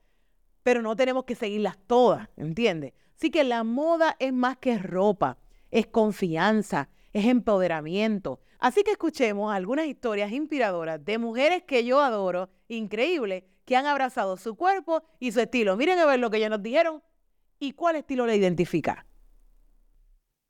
pero 0.63 0.83
no 0.83 0.95
tenemos 0.95 1.25
que 1.25 1.35
seguirlas 1.35 1.79
todas, 1.87 2.29
¿entiendes? 2.37 2.93
Así 3.17 3.31
que 3.31 3.43
la 3.43 3.65
moda 3.65 4.15
es 4.19 4.35
más 4.35 4.59
que 4.59 4.77
ropa, 4.77 5.39
es 5.71 5.87
confianza, 5.87 6.91
es 7.15 7.25
empoderamiento. 7.25 8.41
Así 8.59 8.83
que 8.83 8.91
escuchemos 8.91 9.55
algunas 9.55 9.87
historias 9.87 10.33
inspiradoras 10.33 11.03
de 11.03 11.17
mujeres 11.17 11.63
que 11.63 11.83
yo 11.87 12.03
adoro, 12.03 12.51
increíbles, 12.69 13.45
que 13.69 13.77
han 13.77 13.85
abrazado 13.85 14.39
su 14.39 14.57
cuerpo 14.57 15.03
y 15.21 15.31
su 15.31 15.41
estilo. 15.41 15.77
Miren 15.77 15.99
a 15.99 16.07
ver 16.07 16.19
lo 16.19 16.31
que 16.31 16.39
ellos 16.39 16.49
nos 16.49 16.63
dijeron 16.63 17.03
y 17.59 17.73
cuál 17.73 17.97
estilo 17.97 18.27
le 18.27 18.35
identifica. 18.35 19.05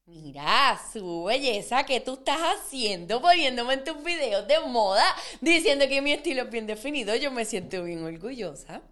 Mira, 0.06 0.80
su 0.92 1.24
belleza, 1.24 1.82
¿qué 1.82 1.98
tú 1.98 2.14
estás 2.14 2.38
haciendo? 2.38 3.20
Poniéndome 3.20 3.74
en 3.74 3.82
tus 3.82 4.04
videos 4.04 4.46
de 4.46 4.60
moda, 4.60 5.04
diciendo 5.40 5.88
que 5.88 6.00
mi 6.00 6.12
estilo 6.12 6.44
es 6.44 6.50
bien 6.50 6.68
definido. 6.68 7.16
Yo 7.16 7.32
me 7.32 7.44
siento 7.44 7.82
bien 7.82 8.04
orgullosa. 8.04 8.82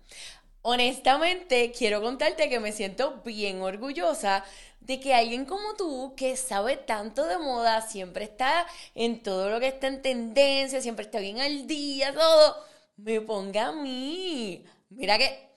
Honestamente, 0.63 1.71
quiero 1.71 2.03
contarte 2.03 2.49
que 2.49 2.59
me 2.59 2.73
siento 2.73 3.23
bien 3.25 3.63
orgullosa 3.63 4.45
de 4.81 4.99
que 4.99 5.15
alguien 5.15 5.45
como 5.45 5.77
tú, 5.77 6.15
que 6.17 6.37
sabe 6.37 6.77
tanto 6.77 7.27
de 7.27 7.39
moda, 7.39 7.81
siempre 7.81 8.25
está 8.25 8.67
en 8.97 9.23
todo 9.23 9.51
lo 9.51 9.61
que 9.61 9.69
está 9.69 9.87
en 9.87 10.03
tendencia, 10.03 10.81
siempre 10.81 11.05
está 11.05 11.21
bien 11.21 11.41
al 11.41 11.69
día, 11.69 12.13
todo, 12.13 12.57
me 12.97 13.21
ponga 13.21 13.69
a 13.69 13.73
mí. 13.73 14.65
Mira 14.91 15.19
que, 15.19 15.51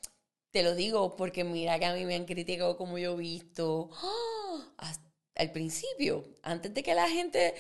te 0.51 0.63
lo 0.63 0.75
digo 0.75 1.15
porque 1.15 1.43
mira 1.43 1.79
que 1.79 1.85
a 1.85 1.93
mí 1.93 2.05
me 2.05 2.15
han 2.15 2.25
criticado 2.25 2.77
como 2.77 2.97
yo 2.97 3.13
he 3.13 3.17
visto. 3.17 3.89
¡Ah! 3.93 4.93
al 5.35 5.51
principio, 5.51 6.25
antes 6.43 6.73
de 6.73 6.83
que 6.83 6.93
la 6.93 7.07
gente 7.07 7.55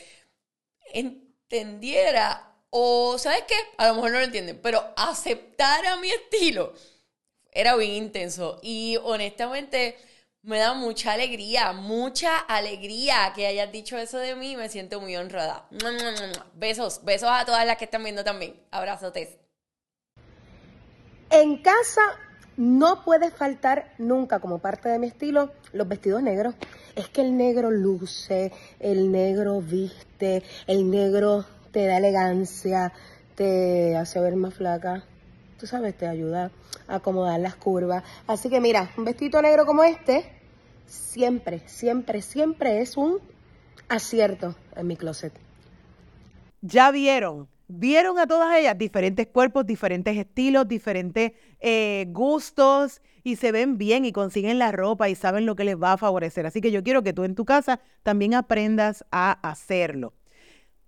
entendiera, 0.93 2.53
o 2.69 3.17
¿sabes 3.17 3.43
qué? 3.47 3.55
A 3.77 3.87
lo 3.87 3.95
mejor 3.95 4.11
no 4.11 4.19
lo 4.19 4.25
entienden, 4.25 4.59
pero 4.61 4.83
aceptara 4.97 5.95
mi 5.95 6.09
estilo 6.09 6.73
era 7.51 7.75
bien 7.75 7.91
intenso. 7.91 8.59
Y 8.61 8.97
honestamente 9.03 9.97
me 10.41 10.59
da 10.59 10.73
mucha 10.73 11.13
alegría, 11.13 11.73
mucha 11.73 12.37
alegría 12.37 13.33
que 13.35 13.47
hayas 13.47 13.71
dicho 13.71 13.97
eso 13.97 14.17
de 14.17 14.35
mí. 14.35 14.55
Me 14.55 14.69
siento 14.69 14.99
muy 15.01 15.15
honrada. 15.15 15.67
Besos, 16.53 17.03
besos 17.03 17.29
a 17.31 17.45
todas 17.45 17.65
las 17.65 17.77
que 17.77 17.85
están 17.85 18.03
viendo 18.03 18.23
también. 18.23 18.59
Abrazotes. 18.71 19.37
En 21.31 21.57
casa 21.57 22.01
no 22.57 23.03
puede 23.03 23.29
faltar 23.29 23.93
nunca 23.99 24.39
como 24.39 24.57
parte 24.57 24.89
de 24.89 24.97
mi 24.97 25.07
estilo 25.07 25.51
los 25.73 25.87
vestidos 25.87 26.23
negros. 26.23 26.55
Es 26.95 27.07
que 27.07 27.21
el 27.21 27.37
negro 27.37 27.69
luce, 27.69 28.51
el 28.79 29.11
negro 29.11 29.61
viste, 29.61 30.43
el 30.65 30.89
negro 30.89 31.45
te 31.71 31.85
da 31.85 31.97
elegancia, 31.97 32.93
te 33.35 33.95
hace 33.95 34.19
ver 34.19 34.35
más 34.35 34.55
flaca. 34.55 35.03
Tú 35.59 35.67
sabes, 35.67 35.95
te 35.95 36.07
ayuda 36.07 36.49
a 36.87 36.95
acomodar 36.95 37.39
las 37.39 37.55
curvas. 37.55 38.03
Así 38.25 38.49
que 38.49 38.59
mira, 38.59 38.91
un 38.97 39.05
vestido 39.05 39.39
negro 39.41 39.67
como 39.67 39.83
este, 39.83 40.25
siempre, 40.87 41.61
siempre, 41.67 42.23
siempre 42.23 42.81
es 42.81 42.97
un 42.97 43.19
acierto 43.87 44.55
en 44.75 44.87
mi 44.87 44.97
closet. 44.97 45.33
Ya 46.61 46.89
vieron, 46.89 47.47
vieron 47.69 48.17
a 48.17 48.25
todas 48.25 48.57
ellas 48.57 48.77
diferentes 48.77 49.27
cuerpos, 49.27 49.65
diferentes 49.65 50.17
estilos, 50.17 50.67
diferentes 50.67 51.33
eh, 51.59 52.05
gustos 52.09 53.01
y 53.23 53.35
se 53.35 53.51
ven 53.51 53.77
bien 53.77 54.05
y 54.05 54.11
consiguen 54.11 54.57
la 54.57 54.71
ropa 54.71 55.07
y 55.07 55.15
saben 55.15 55.45
lo 55.45 55.55
que 55.55 55.63
les 55.63 55.77
va 55.77 55.93
a 55.93 55.97
favorecer. 55.97 56.47
Así 56.47 56.61
que 56.61 56.71
yo 56.71 56.83
quiero 56.83 57.03
que 57.03 57.13
tú 57.13 57.23
en 57.23 57.35
tu 57.35 57.45
casa 57.45 57.79
también 58.01 58.33
aprendas 58.33 59.05
a 59.11 59.33
hacerlo. 59.47 60.13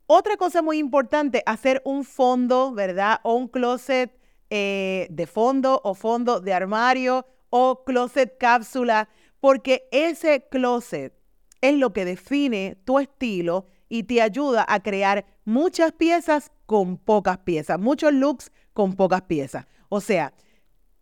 Otra 0.07 0.35
cosa 0.37 0.61
muy 0.61 0.79
importante, 0.79 1.43
hacer 1.45 1.81
un 1.85 2.03
fondo, 2.03 2.73
¿verdad? 2.73 3.19
O 3.23 3.35
un 3.35 3.47
closet 3.47 4.11
eh, 4.49 5.07
de 5.11 5.27
fondo 5.27 5.81
o 5.83 5.93
fondo 5.93 6.41
de 6.41 6.51
armario 6.51 7.27
o 7.51 7.83
closet 7.83 8.37
cápsula, 8.39 9.07
porque 9.39 9.87
ese 9.91 10.47
closet 10.49 11.13
es 11.61 11.75
lo 11.77 11.93
que 11.93 12.05
define 12.05 12.75
tu 12.85 12.97
estilo 12.97 13.67
y 13.87 14.03
te 14.03 14.21
ayuda 14.21 14.65
a 14.67 14.81
crear 14.81 15.25
muchas 15.45 15.91
piezas 15.91 16.51
con 16.65 16.97
pocas 16.97 17.39
piezas, 17.39 17.79
muchos 17.79 18.13
looks 18.13 18.51
con 18.73 18.95
pocas 18.95 19.23
piezas. 19.23 19.65
O 19.89 20.01
sea, 20.01 20.33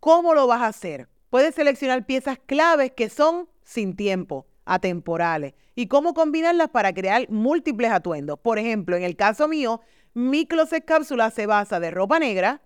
¿cómo 0.00 0.34
lo 0.34 0.46
vas 0.46 0.62
a 0.62 0.68
hacer? 0.68 1.08
Puedes 1.30 1.54
seleccionar 1.54 2.06
piezas 2.06 2.38
claves 2.44 2.92
que 2.92 3.08
son 3.08 3.48
sin 3.62 3.94
tiempo, 3.94 4.46
atemporales, 4.64 5.54
y 5.74 5.86
cómo 5.86 6.12
combinarlas 6.14 6.70
para 6.70 6.92
crear 6.92 7.30
múltiples 7.30 7.90
atuendos. 7.90 8.38
Por 8.40 8.58
ejemplo, 8.58 8.96
en 8.96 9.04
el 9.04 9.16
caso 9.16 9.46
mío, 9.46 9.80
mi 10.12 10.46
closet 10.46 10.84
cápsula 10.84 11.30
se 11.30 11.46
basa 11.46 11.78
de 11.78 11.90
ropa 11.90 12.18
negra, 12.18 12.62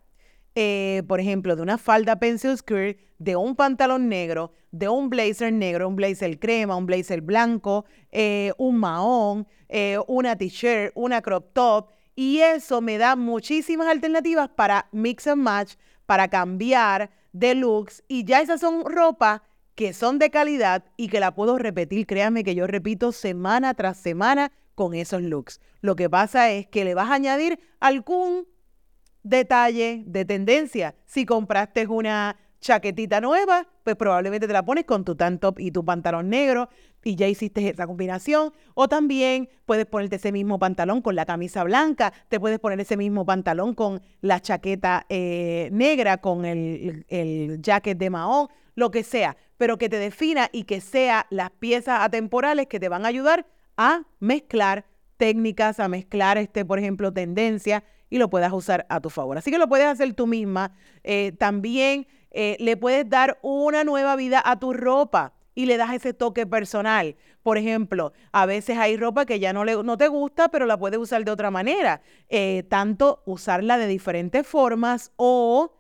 eh, 0.55 1.03
por 1.09 1.21
ejemplo, 1.21 1.57
de 1.57 1.63
una 1.63 1.79
falda 1.79 2.17
pencil 2.17 2.57
skirt, 2.57 2.99
de 3.19 3.37
un 3.37 3.57
pantalón 3.57 4.09
negro, 4.09 4.53
de 4.71 4.89
un 4.89 5.11
blazer 5.11 5.53
negro, 5.53 5.89
un 5.89 5.97
blazer 5.97 6.39
crema, 6.39 6.77
un 6.77 6.87
blazer 6.87 7.21
blanco, 7.21 7.85
eh, 8.13 8.53
un 8.59 8.79
mahón, 8.79 9.47
eh, 9.69 9.99
una 10.07 10.37
t-shirt, 10.37 10.93
una 10.95 11.23
crop 11.23 11.53
top. 11.53 11.89
Y 12.17 12.39
eso 12.39 12.81
me 12.81 12.99
da 12.99 13.17
muchísimas 13.17 13.89
alternativas 13.89 14.49
para 14.49 14.89
mix 14.93 15.27
and 15.27 15.43
match, 15.43 15.75
para 16.07 16.29
cambiar 16.29 17.11
de 17.33 17.55
looks. 17.55 18.05
Y 18.07 18.25
ya 18.25 18.41
esas 18.41 18.61
son 18.61 18.85
ropa 18.85 19.43
que 19.75 19.93
son 19.93 20.21
de 20.21 20.31
calidad 20.31 20.85
y 20.97 21.09
que 21.09 21.19
la 21.19 21.35
puedo 21.35 21.59
repetir. 21.59 22.07
Créanme 22.07 22.45
que 22.45 22.55
yo 22.55 22.69
repito 22.69 23.11
semana 23.11 23.75
tras 23.75 23.97
semana 23.97 24.53
con 24.77 24.95
esos 24.95 25.23
looks. 25.23 25.61
Lo 25.81 25.97
que 25.97 26.09
pasa 26.09 26.51
es 26.51 26.67
que 26.67 26.85
le 26.85 26.95
vas 26.95 27.11
a 27.11 27.15
añadir 27.15 27.59
algún 27.81 28.47
detalle 29.25 30.05
de 30.07 30.25
tendencia. 30.25 30.95
Si 31.07 31.27
compraste 31.27 31.87
una 31.89 32.37
chaquetita 32.61 33.21
nueva, 33.21 33.67
pues 33.83 33.97
probablemente 33.97 34.47
te 34.47 34.53
la 34.53 34.65
pones 34.65 34.85
con 34.85 35.05
tu 35.05 35.17
tank 35.17 35.41
top 35.41 35.59
y 35.59 35.71
tu 35.71 35.85
pantalón 35.85 36.31
negro 36.31 36.71
y 37.03 37.15
ya 37.15 37.29
hiciste 37.29 37.69
esa 37.69 37.87
combinación. 37.87 38.53
O 38.75 38.89
también 38.89 39.49
puedes 39.67 39.85
ponerte 39.87 40.17
ese 40.17 40.33
mismo 40.33 40.59
pantalón 40.59 41.03
con 41.03 41.15
la 41.15 41.27
camisa 41.27 41.65
blanca, 41.65 42.13
te 42.29 42.41
puedes 42.41 42.59
poner 42.59 42.81
ese 42.81 42.97
mismo 42.97 43.27
pantalón 43.27 43.75
con 43.75 44.01
la 44.23 44.41
chaqueta 44.41 45.05
eh, 45.09 45.69
negra, 45.73 46.19
con 46.19 46.47
el, 46.47 47.05
el 47.09 47.61
jacket 47.61 47.99
de 47.99 48.09
mahón, 48.09 48.49
lo 48.77 48.91
que 48.91 49.03
sea, 49.03 49.37
pero 49.59 49.77
que 49.77 49.91
te 49.91 49.99
defina 49.99 50.49
y 50.51 50.65
que 50.65 50.81
sea 50.81 51.27
las 51.29 51.51
piezas 51.51 52.01
atemporales 52.01 52.67
que 52.67 52.81
te 52.81 52.89
van 52.89 53.05
a 53.05 53.09
ayudar 53.09 53.47
a 53.77 54.05
mezclar 54.21 54.87
técnicas, 55.19 55.81
a 55.81 55.89
mezclar, 55.89 56.39
este, 56.39 56.65
por 56.65 56.79
ejemplo, 56.79 57.13
tendencias 57.13 57.83
y 58.15 58.19
lo 58.19 58.31
puedas 58.31 58.53
usar 58.53 58.87
a 58.91 59.01
tu 59.01 59.11
favor. 59.11 59.39
Así 59.39 59.51
que 59.51 59.59
lo 59.59 59.69
puedes 59.69 59.89
hacer 59.89 60.15
tú 60.15 60.29
misma. 60.29 60.71
Eh, 61.03 61.33
también 61.37 62.07
eh, 62.31 62.57
le 62.61 62.77
puedes 62.77 63.09
dar 63.11 63.41
una 63.43 63.83
nueva 63.83 64.15
vida 64.15 64.41
a 64.45 64.61
tu 64.61 64.73
ropa 64.73 65.33
y 65.57 65.67
le 65.67 65.77
das 65.77 65.93
ese 65.93 66.15
toque 66.15 66.47
personal. 66.47 67.17
Por 67.43 67.59
ejemplo, 67.59 68.13
a 68.31 68.47
veces 68.47 68.79
hay 68.79 68.97
ropa 68.97 69.27
que 69.27 69.41
ya 69.41 69.53
no, 69.53 69.65
le, 69.65 69.83
no 69.83 69.99
te 69.99 70.07
gusta, 70.07 70.49
pero 70.49 70.65
la 70.65 70.79
puedes 70.79 71.01
usar 71.01 71.25
de 71.25 71.33
otra 71.33 71.51
manera. 71.51 72.03
Eh, 72.29 72.63
tanto 72.69 73.25
usarla 73.27 73.79
de 73.79 73.89
diferentes 73.89 74.47
formas 74.47 75.11
o 75.17 75.75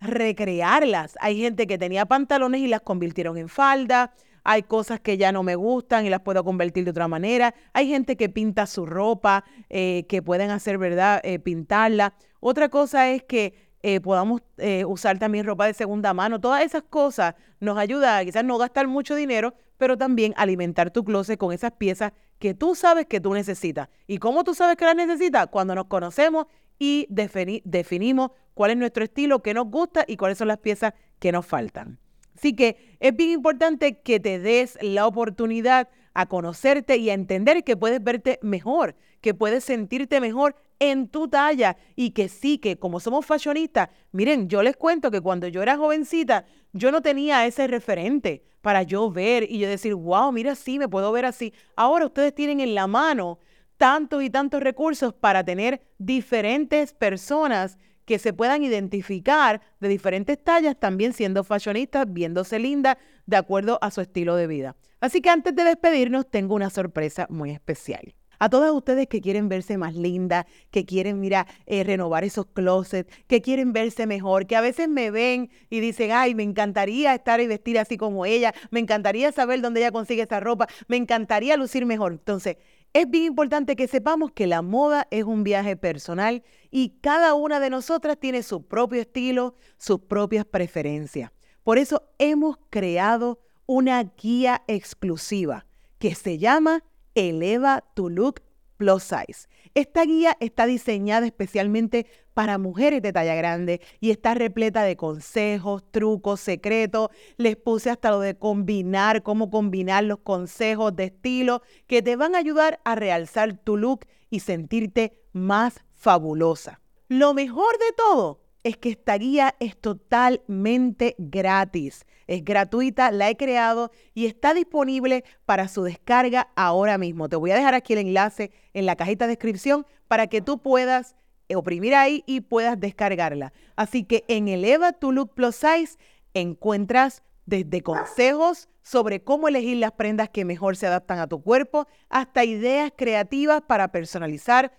recrearlas. 0.00 1.16
Hay 1.20 1.40
gente 1.40 1.68
que 1.68 1.78
tenía 1.78 2.06
pantalones 2.06 2.60
y 2.60 2.66
las 2.66 2.80
convirtieron 2.80 3.38
en 3.38 3.48
falda 3.48 4.12
hay 4.50 4.62
cosas 4.62 4.98
que 4.98 5.18
ya 5.18 5.30
no 5.30 5.42
me 5.42 5.56
gustan 5.56 6.06
y 6.06 6.08
las 6.08 6.22
puedo 6.22 6.42
convertir 6.42 6.82
de 6.84 6.92
otra 6.92 7.06
manera. 7.06 7.54
Hay 7.74 7.86
gente 7.86 8.16
que 8.16 8.30
pinta 8.30 8.66
su 8.66 8.86
ropa, 8.86 9.44
eh, 9.68 10.06
que 10.08 10.22
pueden 10.22 10.50
hacer, 10.50 10.78
¿verdad? 10.78 11.20
Eh, 11.22 11.38
pintarla. 11.38 12.14
Otra 12.40 12.70
cosa 12.70 13.10
es 13.10 13.22
que 13.24 13.52
eh, 13.82 14.00
podamos 14.00 14.40
usar 14.86 15.18
también 15.18 15.44
ropa 15.44 15.66
de 15.66 15.74
segunda 15.74 16.14
mano. 16.14 16.40
Todas 16.40 16.64
esas 16.64 16.82
cosas 16.84 17.34
nos 17.60 17.76
ayudan 17.76 18.18
a 18.18 18.24
quizás 18.24 18.42
no 18.42 18.56
gastar 18.56 18.88
mucho 18.88 19.14
dinero, 19.14 19.52
pero 19.76 19.98
también 19.98 20.32
alimentar 20.38 20.90
tu 20.92 21.04
closet 21.04 21.38
con 21.38 21.52
esas 21.52 21.72
piezas 21.72 22.12
que 22.38 22.54
tú 22.54 22.74
sabes 22.74 23.04
que 23.04 23.20
tú 23.20 23.34
necesitas. 23.34 23.90
¿Y 24.06 24.16
cómo 24.16 24.44
tú 24.44 24.54
sabes 24.54 24.76
que 24.76 24.86
las 24.86 24.96
necesitas? 24.96 25.48
Cuando 25.48 25.74
nos 25.74 25.88
conocemos 25.88 26.46
y 26.78 27.06
definimos 27.10 28.30
cuál 28.54 28.70
es 28.70 28.78
nuestro 28.78 29.04
estilo, 29.04 29.42
qué 29.42 29.52
nos 29.52 29.70
gusta 29.70 30.06
y 30.08 30.16
cuáles 30.16 30.38
son 30.38 30.48
las 30.48 30.58
piezas 30.58 30.94
que 31.18 31.32
nos 31.32 31.44
faltan. 31.44 31.98
Así 32.38 32.54
que 32.54 32.96
es 33.00 33.16
bien 33.16 33.30
importante 33.30 33.98
que 34.00 34.20
te 34.20 34.38
des 34.38 34.78
la 34.80 35.08
oportunidad 35.08 35.88
a 36.14 36.26
conocerte 36.26 36.96
y 36.96 37.10
a 37.10 37.14
entender 37.14 37.64
que 37.64 37.76
puedes 37.76 38.00
verte 38.00 38.38
mejor, 38.42 38.94
que 39.20 39.34
puedes 39.34 39.64
sentirte 39.64 40.20
mejor 40.20 40.54
en 40.78 41.08
tu 41.08 41.26
talla 41.26 41.76
y 41.96 42.10
que 42.10 42.28
sí, 42.28 42.58
que 42.58 42.78
como 42.78 43.00
somos 43.00 43.26
fashionistas, 43.26 43.88
miren, 44.12 44.48
yo 44.48 44.62
les 44.62 44.76
cuento 44.76 45.10
que 45.10 45.20
cuando 45.20 45.48
yo 45.48 45.62
era 45.62 45.76
jovencita, 45.76 46.44
yo 46.72 46.92
no 46.92 47.02
tenía 47.02 47.44
ese 47.44 47.66
referente 47.66 48.44
para 48.60 48.84
yo 48.84 49.10
ver 49.10 49.50
y 49.50 49.58
yo 49.58 49.68
decir, 49.68 49.96
wow, 49.96 50.30
mira, 50.30 50.54
sí, 50.54 50.78
me 50.78 50.88
puedo 50.88 51.10
ver 51.10 51.24
así. 51.24 51.52
Ahora 51.74 52.06
ustedes 52.06 52.32
tienen 52.36 52.60
en 52.60 52.76
la 52.76 52.86
mano 52.86 53.40
tantos 53.78 54.22
y 54.22 54.30
tantos 54.30 54.62
recursos 54.62 55.12
para 55.12 55.42
tener 55.42 55.80
diferentes 55.98 56.92
personas 56.92 57.78
que 58.08 58.18
se 58.18 58.32
puedan 58.32 58.62
identificar 58.62 59.60
de 59.80 59.88
diferentes 59.88 60.42
tallas, 60.42 60.80
también 60.80 61.12
siendo 61.12 61.44
fashionistas, 61.44 62.10
viéndose 62.10 62.58
linda, 62.58 62.96
de 63.26 63.36
acuerdo 63.36 63.78
a 63.82 63.90
su 63.90 64.00
estilo 64.00 64.34
de 64.34 64.46
vida. 64.46 64.76
Así 64.98 65.20
que 65.20 65.28
antes 65.28 65.54
de 65.54 65.62
despedirnos, 65.62 66.26
tengo 66.30 66.54
una 66.54 66.70
sorpresa 66.70 67.26
muy 67.28 67.50
especial. 67.50 68.14
A 68.38 68.48
todas 68.48 68.72
ustedes 68.72 69.08
que 69.08 69.20
quieren 69.20 69.50
verse 69.50 69.76
más 69.76 69.94
linda, 69.94 70.46
que 70.70 70.86
quieren, 70.86 71.20
mira, 71.20 71.46
eh, 71.66 71.84
renovar 71.84 72.24
esos 72.24 72.46
closets, 72.46 73.12
que 73.26 73.42
quieren 73.42 73.74
verse 73.74 74.06
mejor, 74.06 74.46
que 74.46 74.56
a 74.56 74.62
veces 74.62 74.88
me 74.88 75.10
ven 75.10 75.50
y 75.68 75.80
dicen, 75.80 76.12
ay, 76.12 76.34
me 76.34 76.44
encantaría 76.44 77.14
estar 77.14 77.42
y 77.42 77.46
vestir 77.46 77.78
así 77.78 77.98
como 77.98 78.24
ella, 78.24 78.54
me 78.70 78.80
encantaría 78.80 79.32
saber 79.32 79.60
dónde 79.60 79.80
ella 79.80 79.92
consigue 79.92 80.22
esa 80.22 80.40
ropa, 80.40 80.66
me 80.86 80.96
encantaría 80.96 81.58
lucir 81.58 81.84
mejor. 81.84 82.12
Entonces, 82.12 82.56
es 82.92 83.08
bien 83.08 83.24
importante 83.24 83.76
que 83.76 83.86
sepamos 83.86 84.32
que 84.32 84.46
la 84.46 84.62
moda 84.62 85.06
es 85.10 85.24
un 85.24 85.44
viaje 85.44 85.76
personal 85.76 86.42
y 86.70 86.98
cada 87.00 87.34
una 87.34 87.60
de 87.60 87.70
nosotras 87.70 88.18
tiene 88.18 88.42
su 88.42 88.66
propio 88.66 89.00
estilo, 89.00 89.54
sus 89.76 90.00
propias 90.00 90.44
preferencias. 90.44 91.30
Por 91.62 91.78
eso 91.78 92.08
hemos 92.18 92.56
creado 92.70 93.40
una 93.66 94.02
guía 94.02 94.62
exclusiva 94.66 95.66
que 95.98 96.14
se 96.14 96.38
llama 96.38 96.84
Eleva 97.14 97.84
tu 97.94 98.08
Look 98.08 98.40
Plus 98.76 99.02
Size. 99.02 99.48
Esta 99.78 100.04
guía 100.04 100.36
está 100.40 100.66
diseñada 100.66 101.24
especialmente 101.24 102.08
para 102.34 102.58
mujeres 102.58 103.00
de 103.00 103.12
talla 103.12 103.36
grande 103.36 103.80
y 104.00 104.10
está 104.10 104.34
repleta 104.34 104.82
de 104.82 104.96
consejos, 104.96 105.84
trucos, 105.92 106.40
secretos. 106.40 107.10
Les 107.36 107.54
puse 107.54 107.88
hasta 107.88 108.10
lo 108.10 108.18
de 108.18 108.36
combinar, 108.36 109.22
cómo 109.22 109.52
combinar 109.52 110.02
los 110.02 110.18
consejos 110.18 110.96
de 110.96 111.04
estilo 111.04 111.62
que 111.86 112.02
te 112.02 112.16
van 112.16 112.34
a 112.34 112.38
ayudar 112.38 112.80
a 112.84 112.96
realzar 112.96 113.56
tu 113.56 113.76
look 113.76 114.00
y 114.30 114.40
sentirte 114.40 115.22
más 115.32 115.84
fabulosa. 115.94 116.80
Lo 117.06 117.32
mejor 117.32 117.78
de 117.78 117.92
todo 117.96 118.40
es 118.68 118.76
que 118.76 118.90
esta 118.90 119.16
guía 119.16 119.54
es 119.60 119.76
totalmente 119.76 121.16
gratis. 121.18 122.06
Es 122.26 122.44
gratuita, 122.44 123.10
la 123.10 123.30
he 123.30 123.36
creado 123.36 123.90
y 124.14 124.26
está 124.26 124.54
disponible 124.54 125.24
para 125.46 125.68
su 125.68 125.82
descarga 125.82 126.50
ahora 126.54 126.98
mismo. 126.98 127.28
Te 127.28 127.36
voy 127.36 127.50
a 127.50 127.56
dejar 127.56 127.74
aquí 127.74 127.94
el 127.94 128.00
enlace 128.00 128.52
en 128.74 128.86
la 128.86 128.96
cajita 128.96 129.26
de 129.26 129.32
descripción 129.32 129.86
para 130.06 130.26
que 130.26 130.42
tú 130.42 130.60
puedas 130.60 131.16
oprimir 131.54 131.94
ahí 131.94 132.22
y 132.26 132.42
puedas 132.42 132.78
descargarla. 132.78 133.52
Así 133.76 134.04
que 134.04 134.24
en 134.28 134.48
Eleva 134.48 134.92
tu 134.92 135.12
Look 135.12 135.34
Plus 135.34 135.56
Size 135.56 135.98
encuentras 136.34 137.22
desde 137.46 137.82
consejos 137.82 138.68
sobre 138.82 139.24
cómo 139.24 139.48
elegir 139.48 139.78
las 139.78 139.92
prendas 139.92 140.28
que 140.28 140.44
mejor 140.44 140.76
se 140.76 140.86
adaptan 140.86 141.18
a 141.18 141.26
tu 141.26 141.42
cuerpo 141.42 141.86
hasta 142.10 142.44
ideas 142.44 142.92
creativas 142.94 143.62
para 143.62 143.88
personalizar 143.92 144.72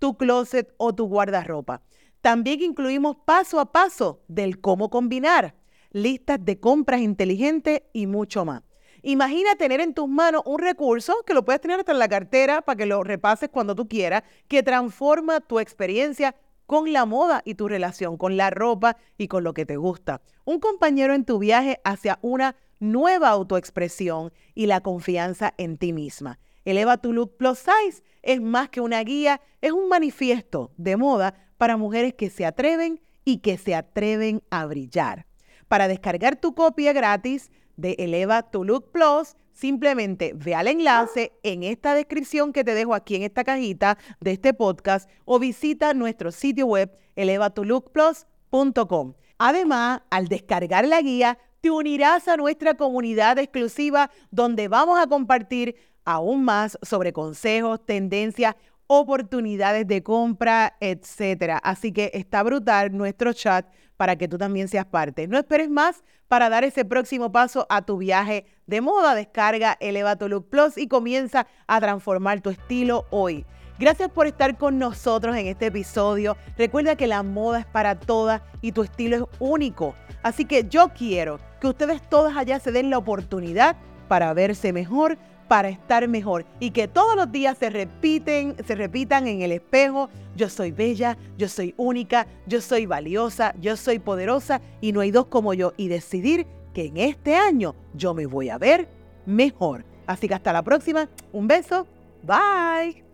tu 0.00 0.16
closet 0.16 0.74
o 0.76 0.94
tu 0.94 1.06
guardarropa. 1.06 1.82
También 2.26 2.60
incluimos 2.60 3.18
paso 3.24 3.60
a 3.60 3.70
paso 3.70 4.24
del 4.26 4.60
cómo 4.60 4.90
combinar, 4.90 5.54
listas 5.92 6.44
de 6.44 6.58
compras 6.58 7.00
inteligentes 7.00 7.82
y 7.92 8.08
mucho 8.08 8.44
más. 8.44 8.64
Imagina 9.02 9.54
tener 9.54 9.80
en 9.80 9.94
tus 9.94 10.08
manos 10.08 10.42
un 10.44 10.58
recurso 10.58 11.14
que 11.24 11.34
lo 11.34 11.44
puedes 11.44 11.60
tener 11.60 11.78
hasta 11.78 11.92
en 11.92 12.00
la 12.00 12.08
cartera 12.08 12.62
para 12.62 12.74
que 12.74 12.86
lo 12.86 13.04
repases 13.04 13.48
cuando 13.48 13.76
tú 13.76 13.86
quieras, 13.86 14.24
que 14.48 14.64
transforma 14.64 15.38
tu 15.38 15.60
experiencia 15.60 16.34
con 16.66 16.92
la 16.92 17.06
moda 17.06 17.42
y 17.44 17.54
tu 17.54 17.68
relación 17.68 18.16
con 18.16 18.36
la 18.36 18.50
ropa 18.50 18.96
y 19.16 19.28
con 19.28 19.44
lo 19.44 19.54
que 19.54 19.64
te 19.64 19.76
gusta. 19.76 20.20
Un 20.44 20.58
compañero 20.58 21.14
en 21.14 21.24
tu 21.24 21.38
viaje 21.38 21.80
hacia 21.84 22.18
una 22.22 22.56
nueva 22.80 23.28
autoexpresión 23.28 24.32
y 24.52 24.66
la 24.66 24.80
confianza 24.80 25.54
en 25.58 25.78
ti 25.78 25.92
misma. 25.92 26.40
Eleva 26.64 26.96
tu 26.96 27.12
look 27.12 27.36
plus 27.36 27.60
size 27.60 28.02
es 28.22 28.40
más 28.40 28.68
que 28.68 28.80
una 28.80 29.00
guía, 29.04 29.40
es 29.60 29.70
un 29.70 29.88
manifiesto 29.88 30.72
de 30.76 30.96
moda 30.96 31.45
para 31.56 31.76
mujeres 31.76 32.14
que 32.14 32.30
se 32.30 32.46
atreven 32.46 33.00
y 33.24 33.38
que 33.38 33.58
se 33.58 33.74
atreven 33.74 34.42
a 34.50 34.66
brillar. 34.66 35.26
Para 35.68 35.88
descargar 35.88 36.36
tu 36.36 36.54
copia 36.54 36.92
gratis 36.92 37.50
de 37.76 37.96
Eleva 37.98 38.50
tu 38.50 38.64
Look 38.64 38.92
Plus, 38.92 39.36
simplemente 39.52 40.32
ve 40.34 40.54
al 40.54 40.68
enlace 40.68 41.32
en 41.42 41.62
esta 41.62 41.94
descripción 41.94 42.52
que 42.52 42.62
te 42.62 42.74
dejo 42.74 42.94
aquí 42.94 43.16
en 43.16 43.22
esta 43.22 43.42
cajita 43.42 43.98
de 44.20 44.32
este 44.32 44.54
podcast 44.54 45.10
o 45.24 45.38
visita 45.38 45.94
nuestro 45.94 46.30
sitio 46.30 46.66
web 46.66 46.96
elevatolookplus.com. 47.16 49.14
Además, 49.38 50.02
al 50.10 50.28
descargar 50.28 50.86
la 50.86 51.00
guía, 51.00 51.38
te 51.60 51.70
unirás 51.70 52.28
a 52.28 52.36
nuestra 52.36 52.74
comunidad 52.74 53.38
exclusiva 53.38 54.10
donde 54.30 54.68
vamos 54.68 54.98
a 55.00 55.06
compartir 55.06 55.74
aún 56.04 56.44
más 56.44 56.78
sobre 56.82 57.12
consejos, 57.12 57.84
tendencias, 57.84 58.54
oportunidades 58.86 59.86
de 59.86 60.02
compra, 60.02 60.76
etcétera. 60.80 61.58
Así 61.58 61.92
que 61.92 62.10
está 62.14 62.42
brutal 62.42 62.96
nuestro 62.96 63.32
chat 63.32 63.66
para 63.96 64.16
que 64.16 64.28
tú 64.28 64.38
también 64.38 64.68
seas 64.68 64.86
parte. 64.86 65.26
No 65.26 65.38
esperes 65.38 65.70
más 65.70 66.04
para 66.28 66.48
dar 66.48 66.64
ese 66.64 66.84
próximo 66.84 67.32
paso 67.32 67.66
a 67.70 67.82
tu 67.82 67.98
viaje 67.98 68.46
de 68.66 68.80
moda. 68.80 69.14
Descarga 69.14 69.76
Elevato 69.80 70.28
Look 70.28 70.48
Plus 70.50 70.76
y 70.78 70.88
comienza 70.88 71.46
a 71.66 71.80
transformar 71.80 72.40
tu 72.40 72.50
estilo 72.50 73.06
hoy. 73.10 73.44
Gracias 73.78 74.08
por 74.08 74.26
estar 74.26 74.56
con 74.56 74.78
nosotros 74.78 75.36
en 75.36 75.46
este 75.46 75.66
episodio. 75.66 76.36
Recuerda 76.56 76.96
que 76.96 77.06
la 77.06 77.22
moda 77.22 77.60
es 77.60 77.66
para 77.66 77.98
todas 77.98 78.40
y 78.62 78.72
tu 78.72 78.82
estilo 78.82 79.16
es 79.16 79.22
único. 79.38 79.94
Así 80.22 80.46
que 80.46 80.66
yo 80.68 80.88
quiero 80.96 81.38
que 81.60 81.68
ustedes 81.68 82.00
todas 82.08 82.36
allá 82.36 82.58
se 82.58 82.72
den 82.72 82.88
la 82.88 82.98
oportunidad 82.98 83.76
para 84.08 84.32
verse 84.32 84.72
mejor, 84.72 85.18
para 85.48 85.68
estar 85.68 86.06
mejor 86.08 86.44
y 86.60 86.70
que 86.70 86.88
todos 86.88 87.16
los 87.16 87.30
días 87.30 87.56
se 87.58 87.70
repiten, 87.70 88.56
se 88.66 88.74
repitan 88.74 89.26
en 89.26 89.42
el 89.42 89.52
espejo, 89.52 90.08
yo 90.36 90.48
soy 90.48 90.72
bella, 90.72 91.16
yo 91.38 91.48
soy 91.48 91.74
única, 91.76 92.26
yo 92.46 92.60
soy 92.60 92.86
valiosa, 92.86 93.54
yo 93.60 93.76
soy 93.76 93.98
poderosa 93.98 94.60
y 94.80 94.92
no 94.92 95.00
hay 95.00 95.10
dos 95.10 95.26
como 95.26 95.54
yo 95.54 95.72
y 95.76 95.88
decidir 95.88 96.46
que 96.74 96.86
en 96.86 96.98
este 96.98 97.34
año 97.34 97.74
yo 97.94 98.12
me 98.12 98.26
voy 98.26 98.50
a 98.50 98.58
ver 98.58 98.88
mejor. 99.24 99.84
Así 100.06 100.28
que 100.28 100.34
hasta 100.34 100.52
la 100.52 100.62
próxima, 100.62 101.08
un 101.32 101.48
beso, 101.48 101.86
bye. 102.22 103.05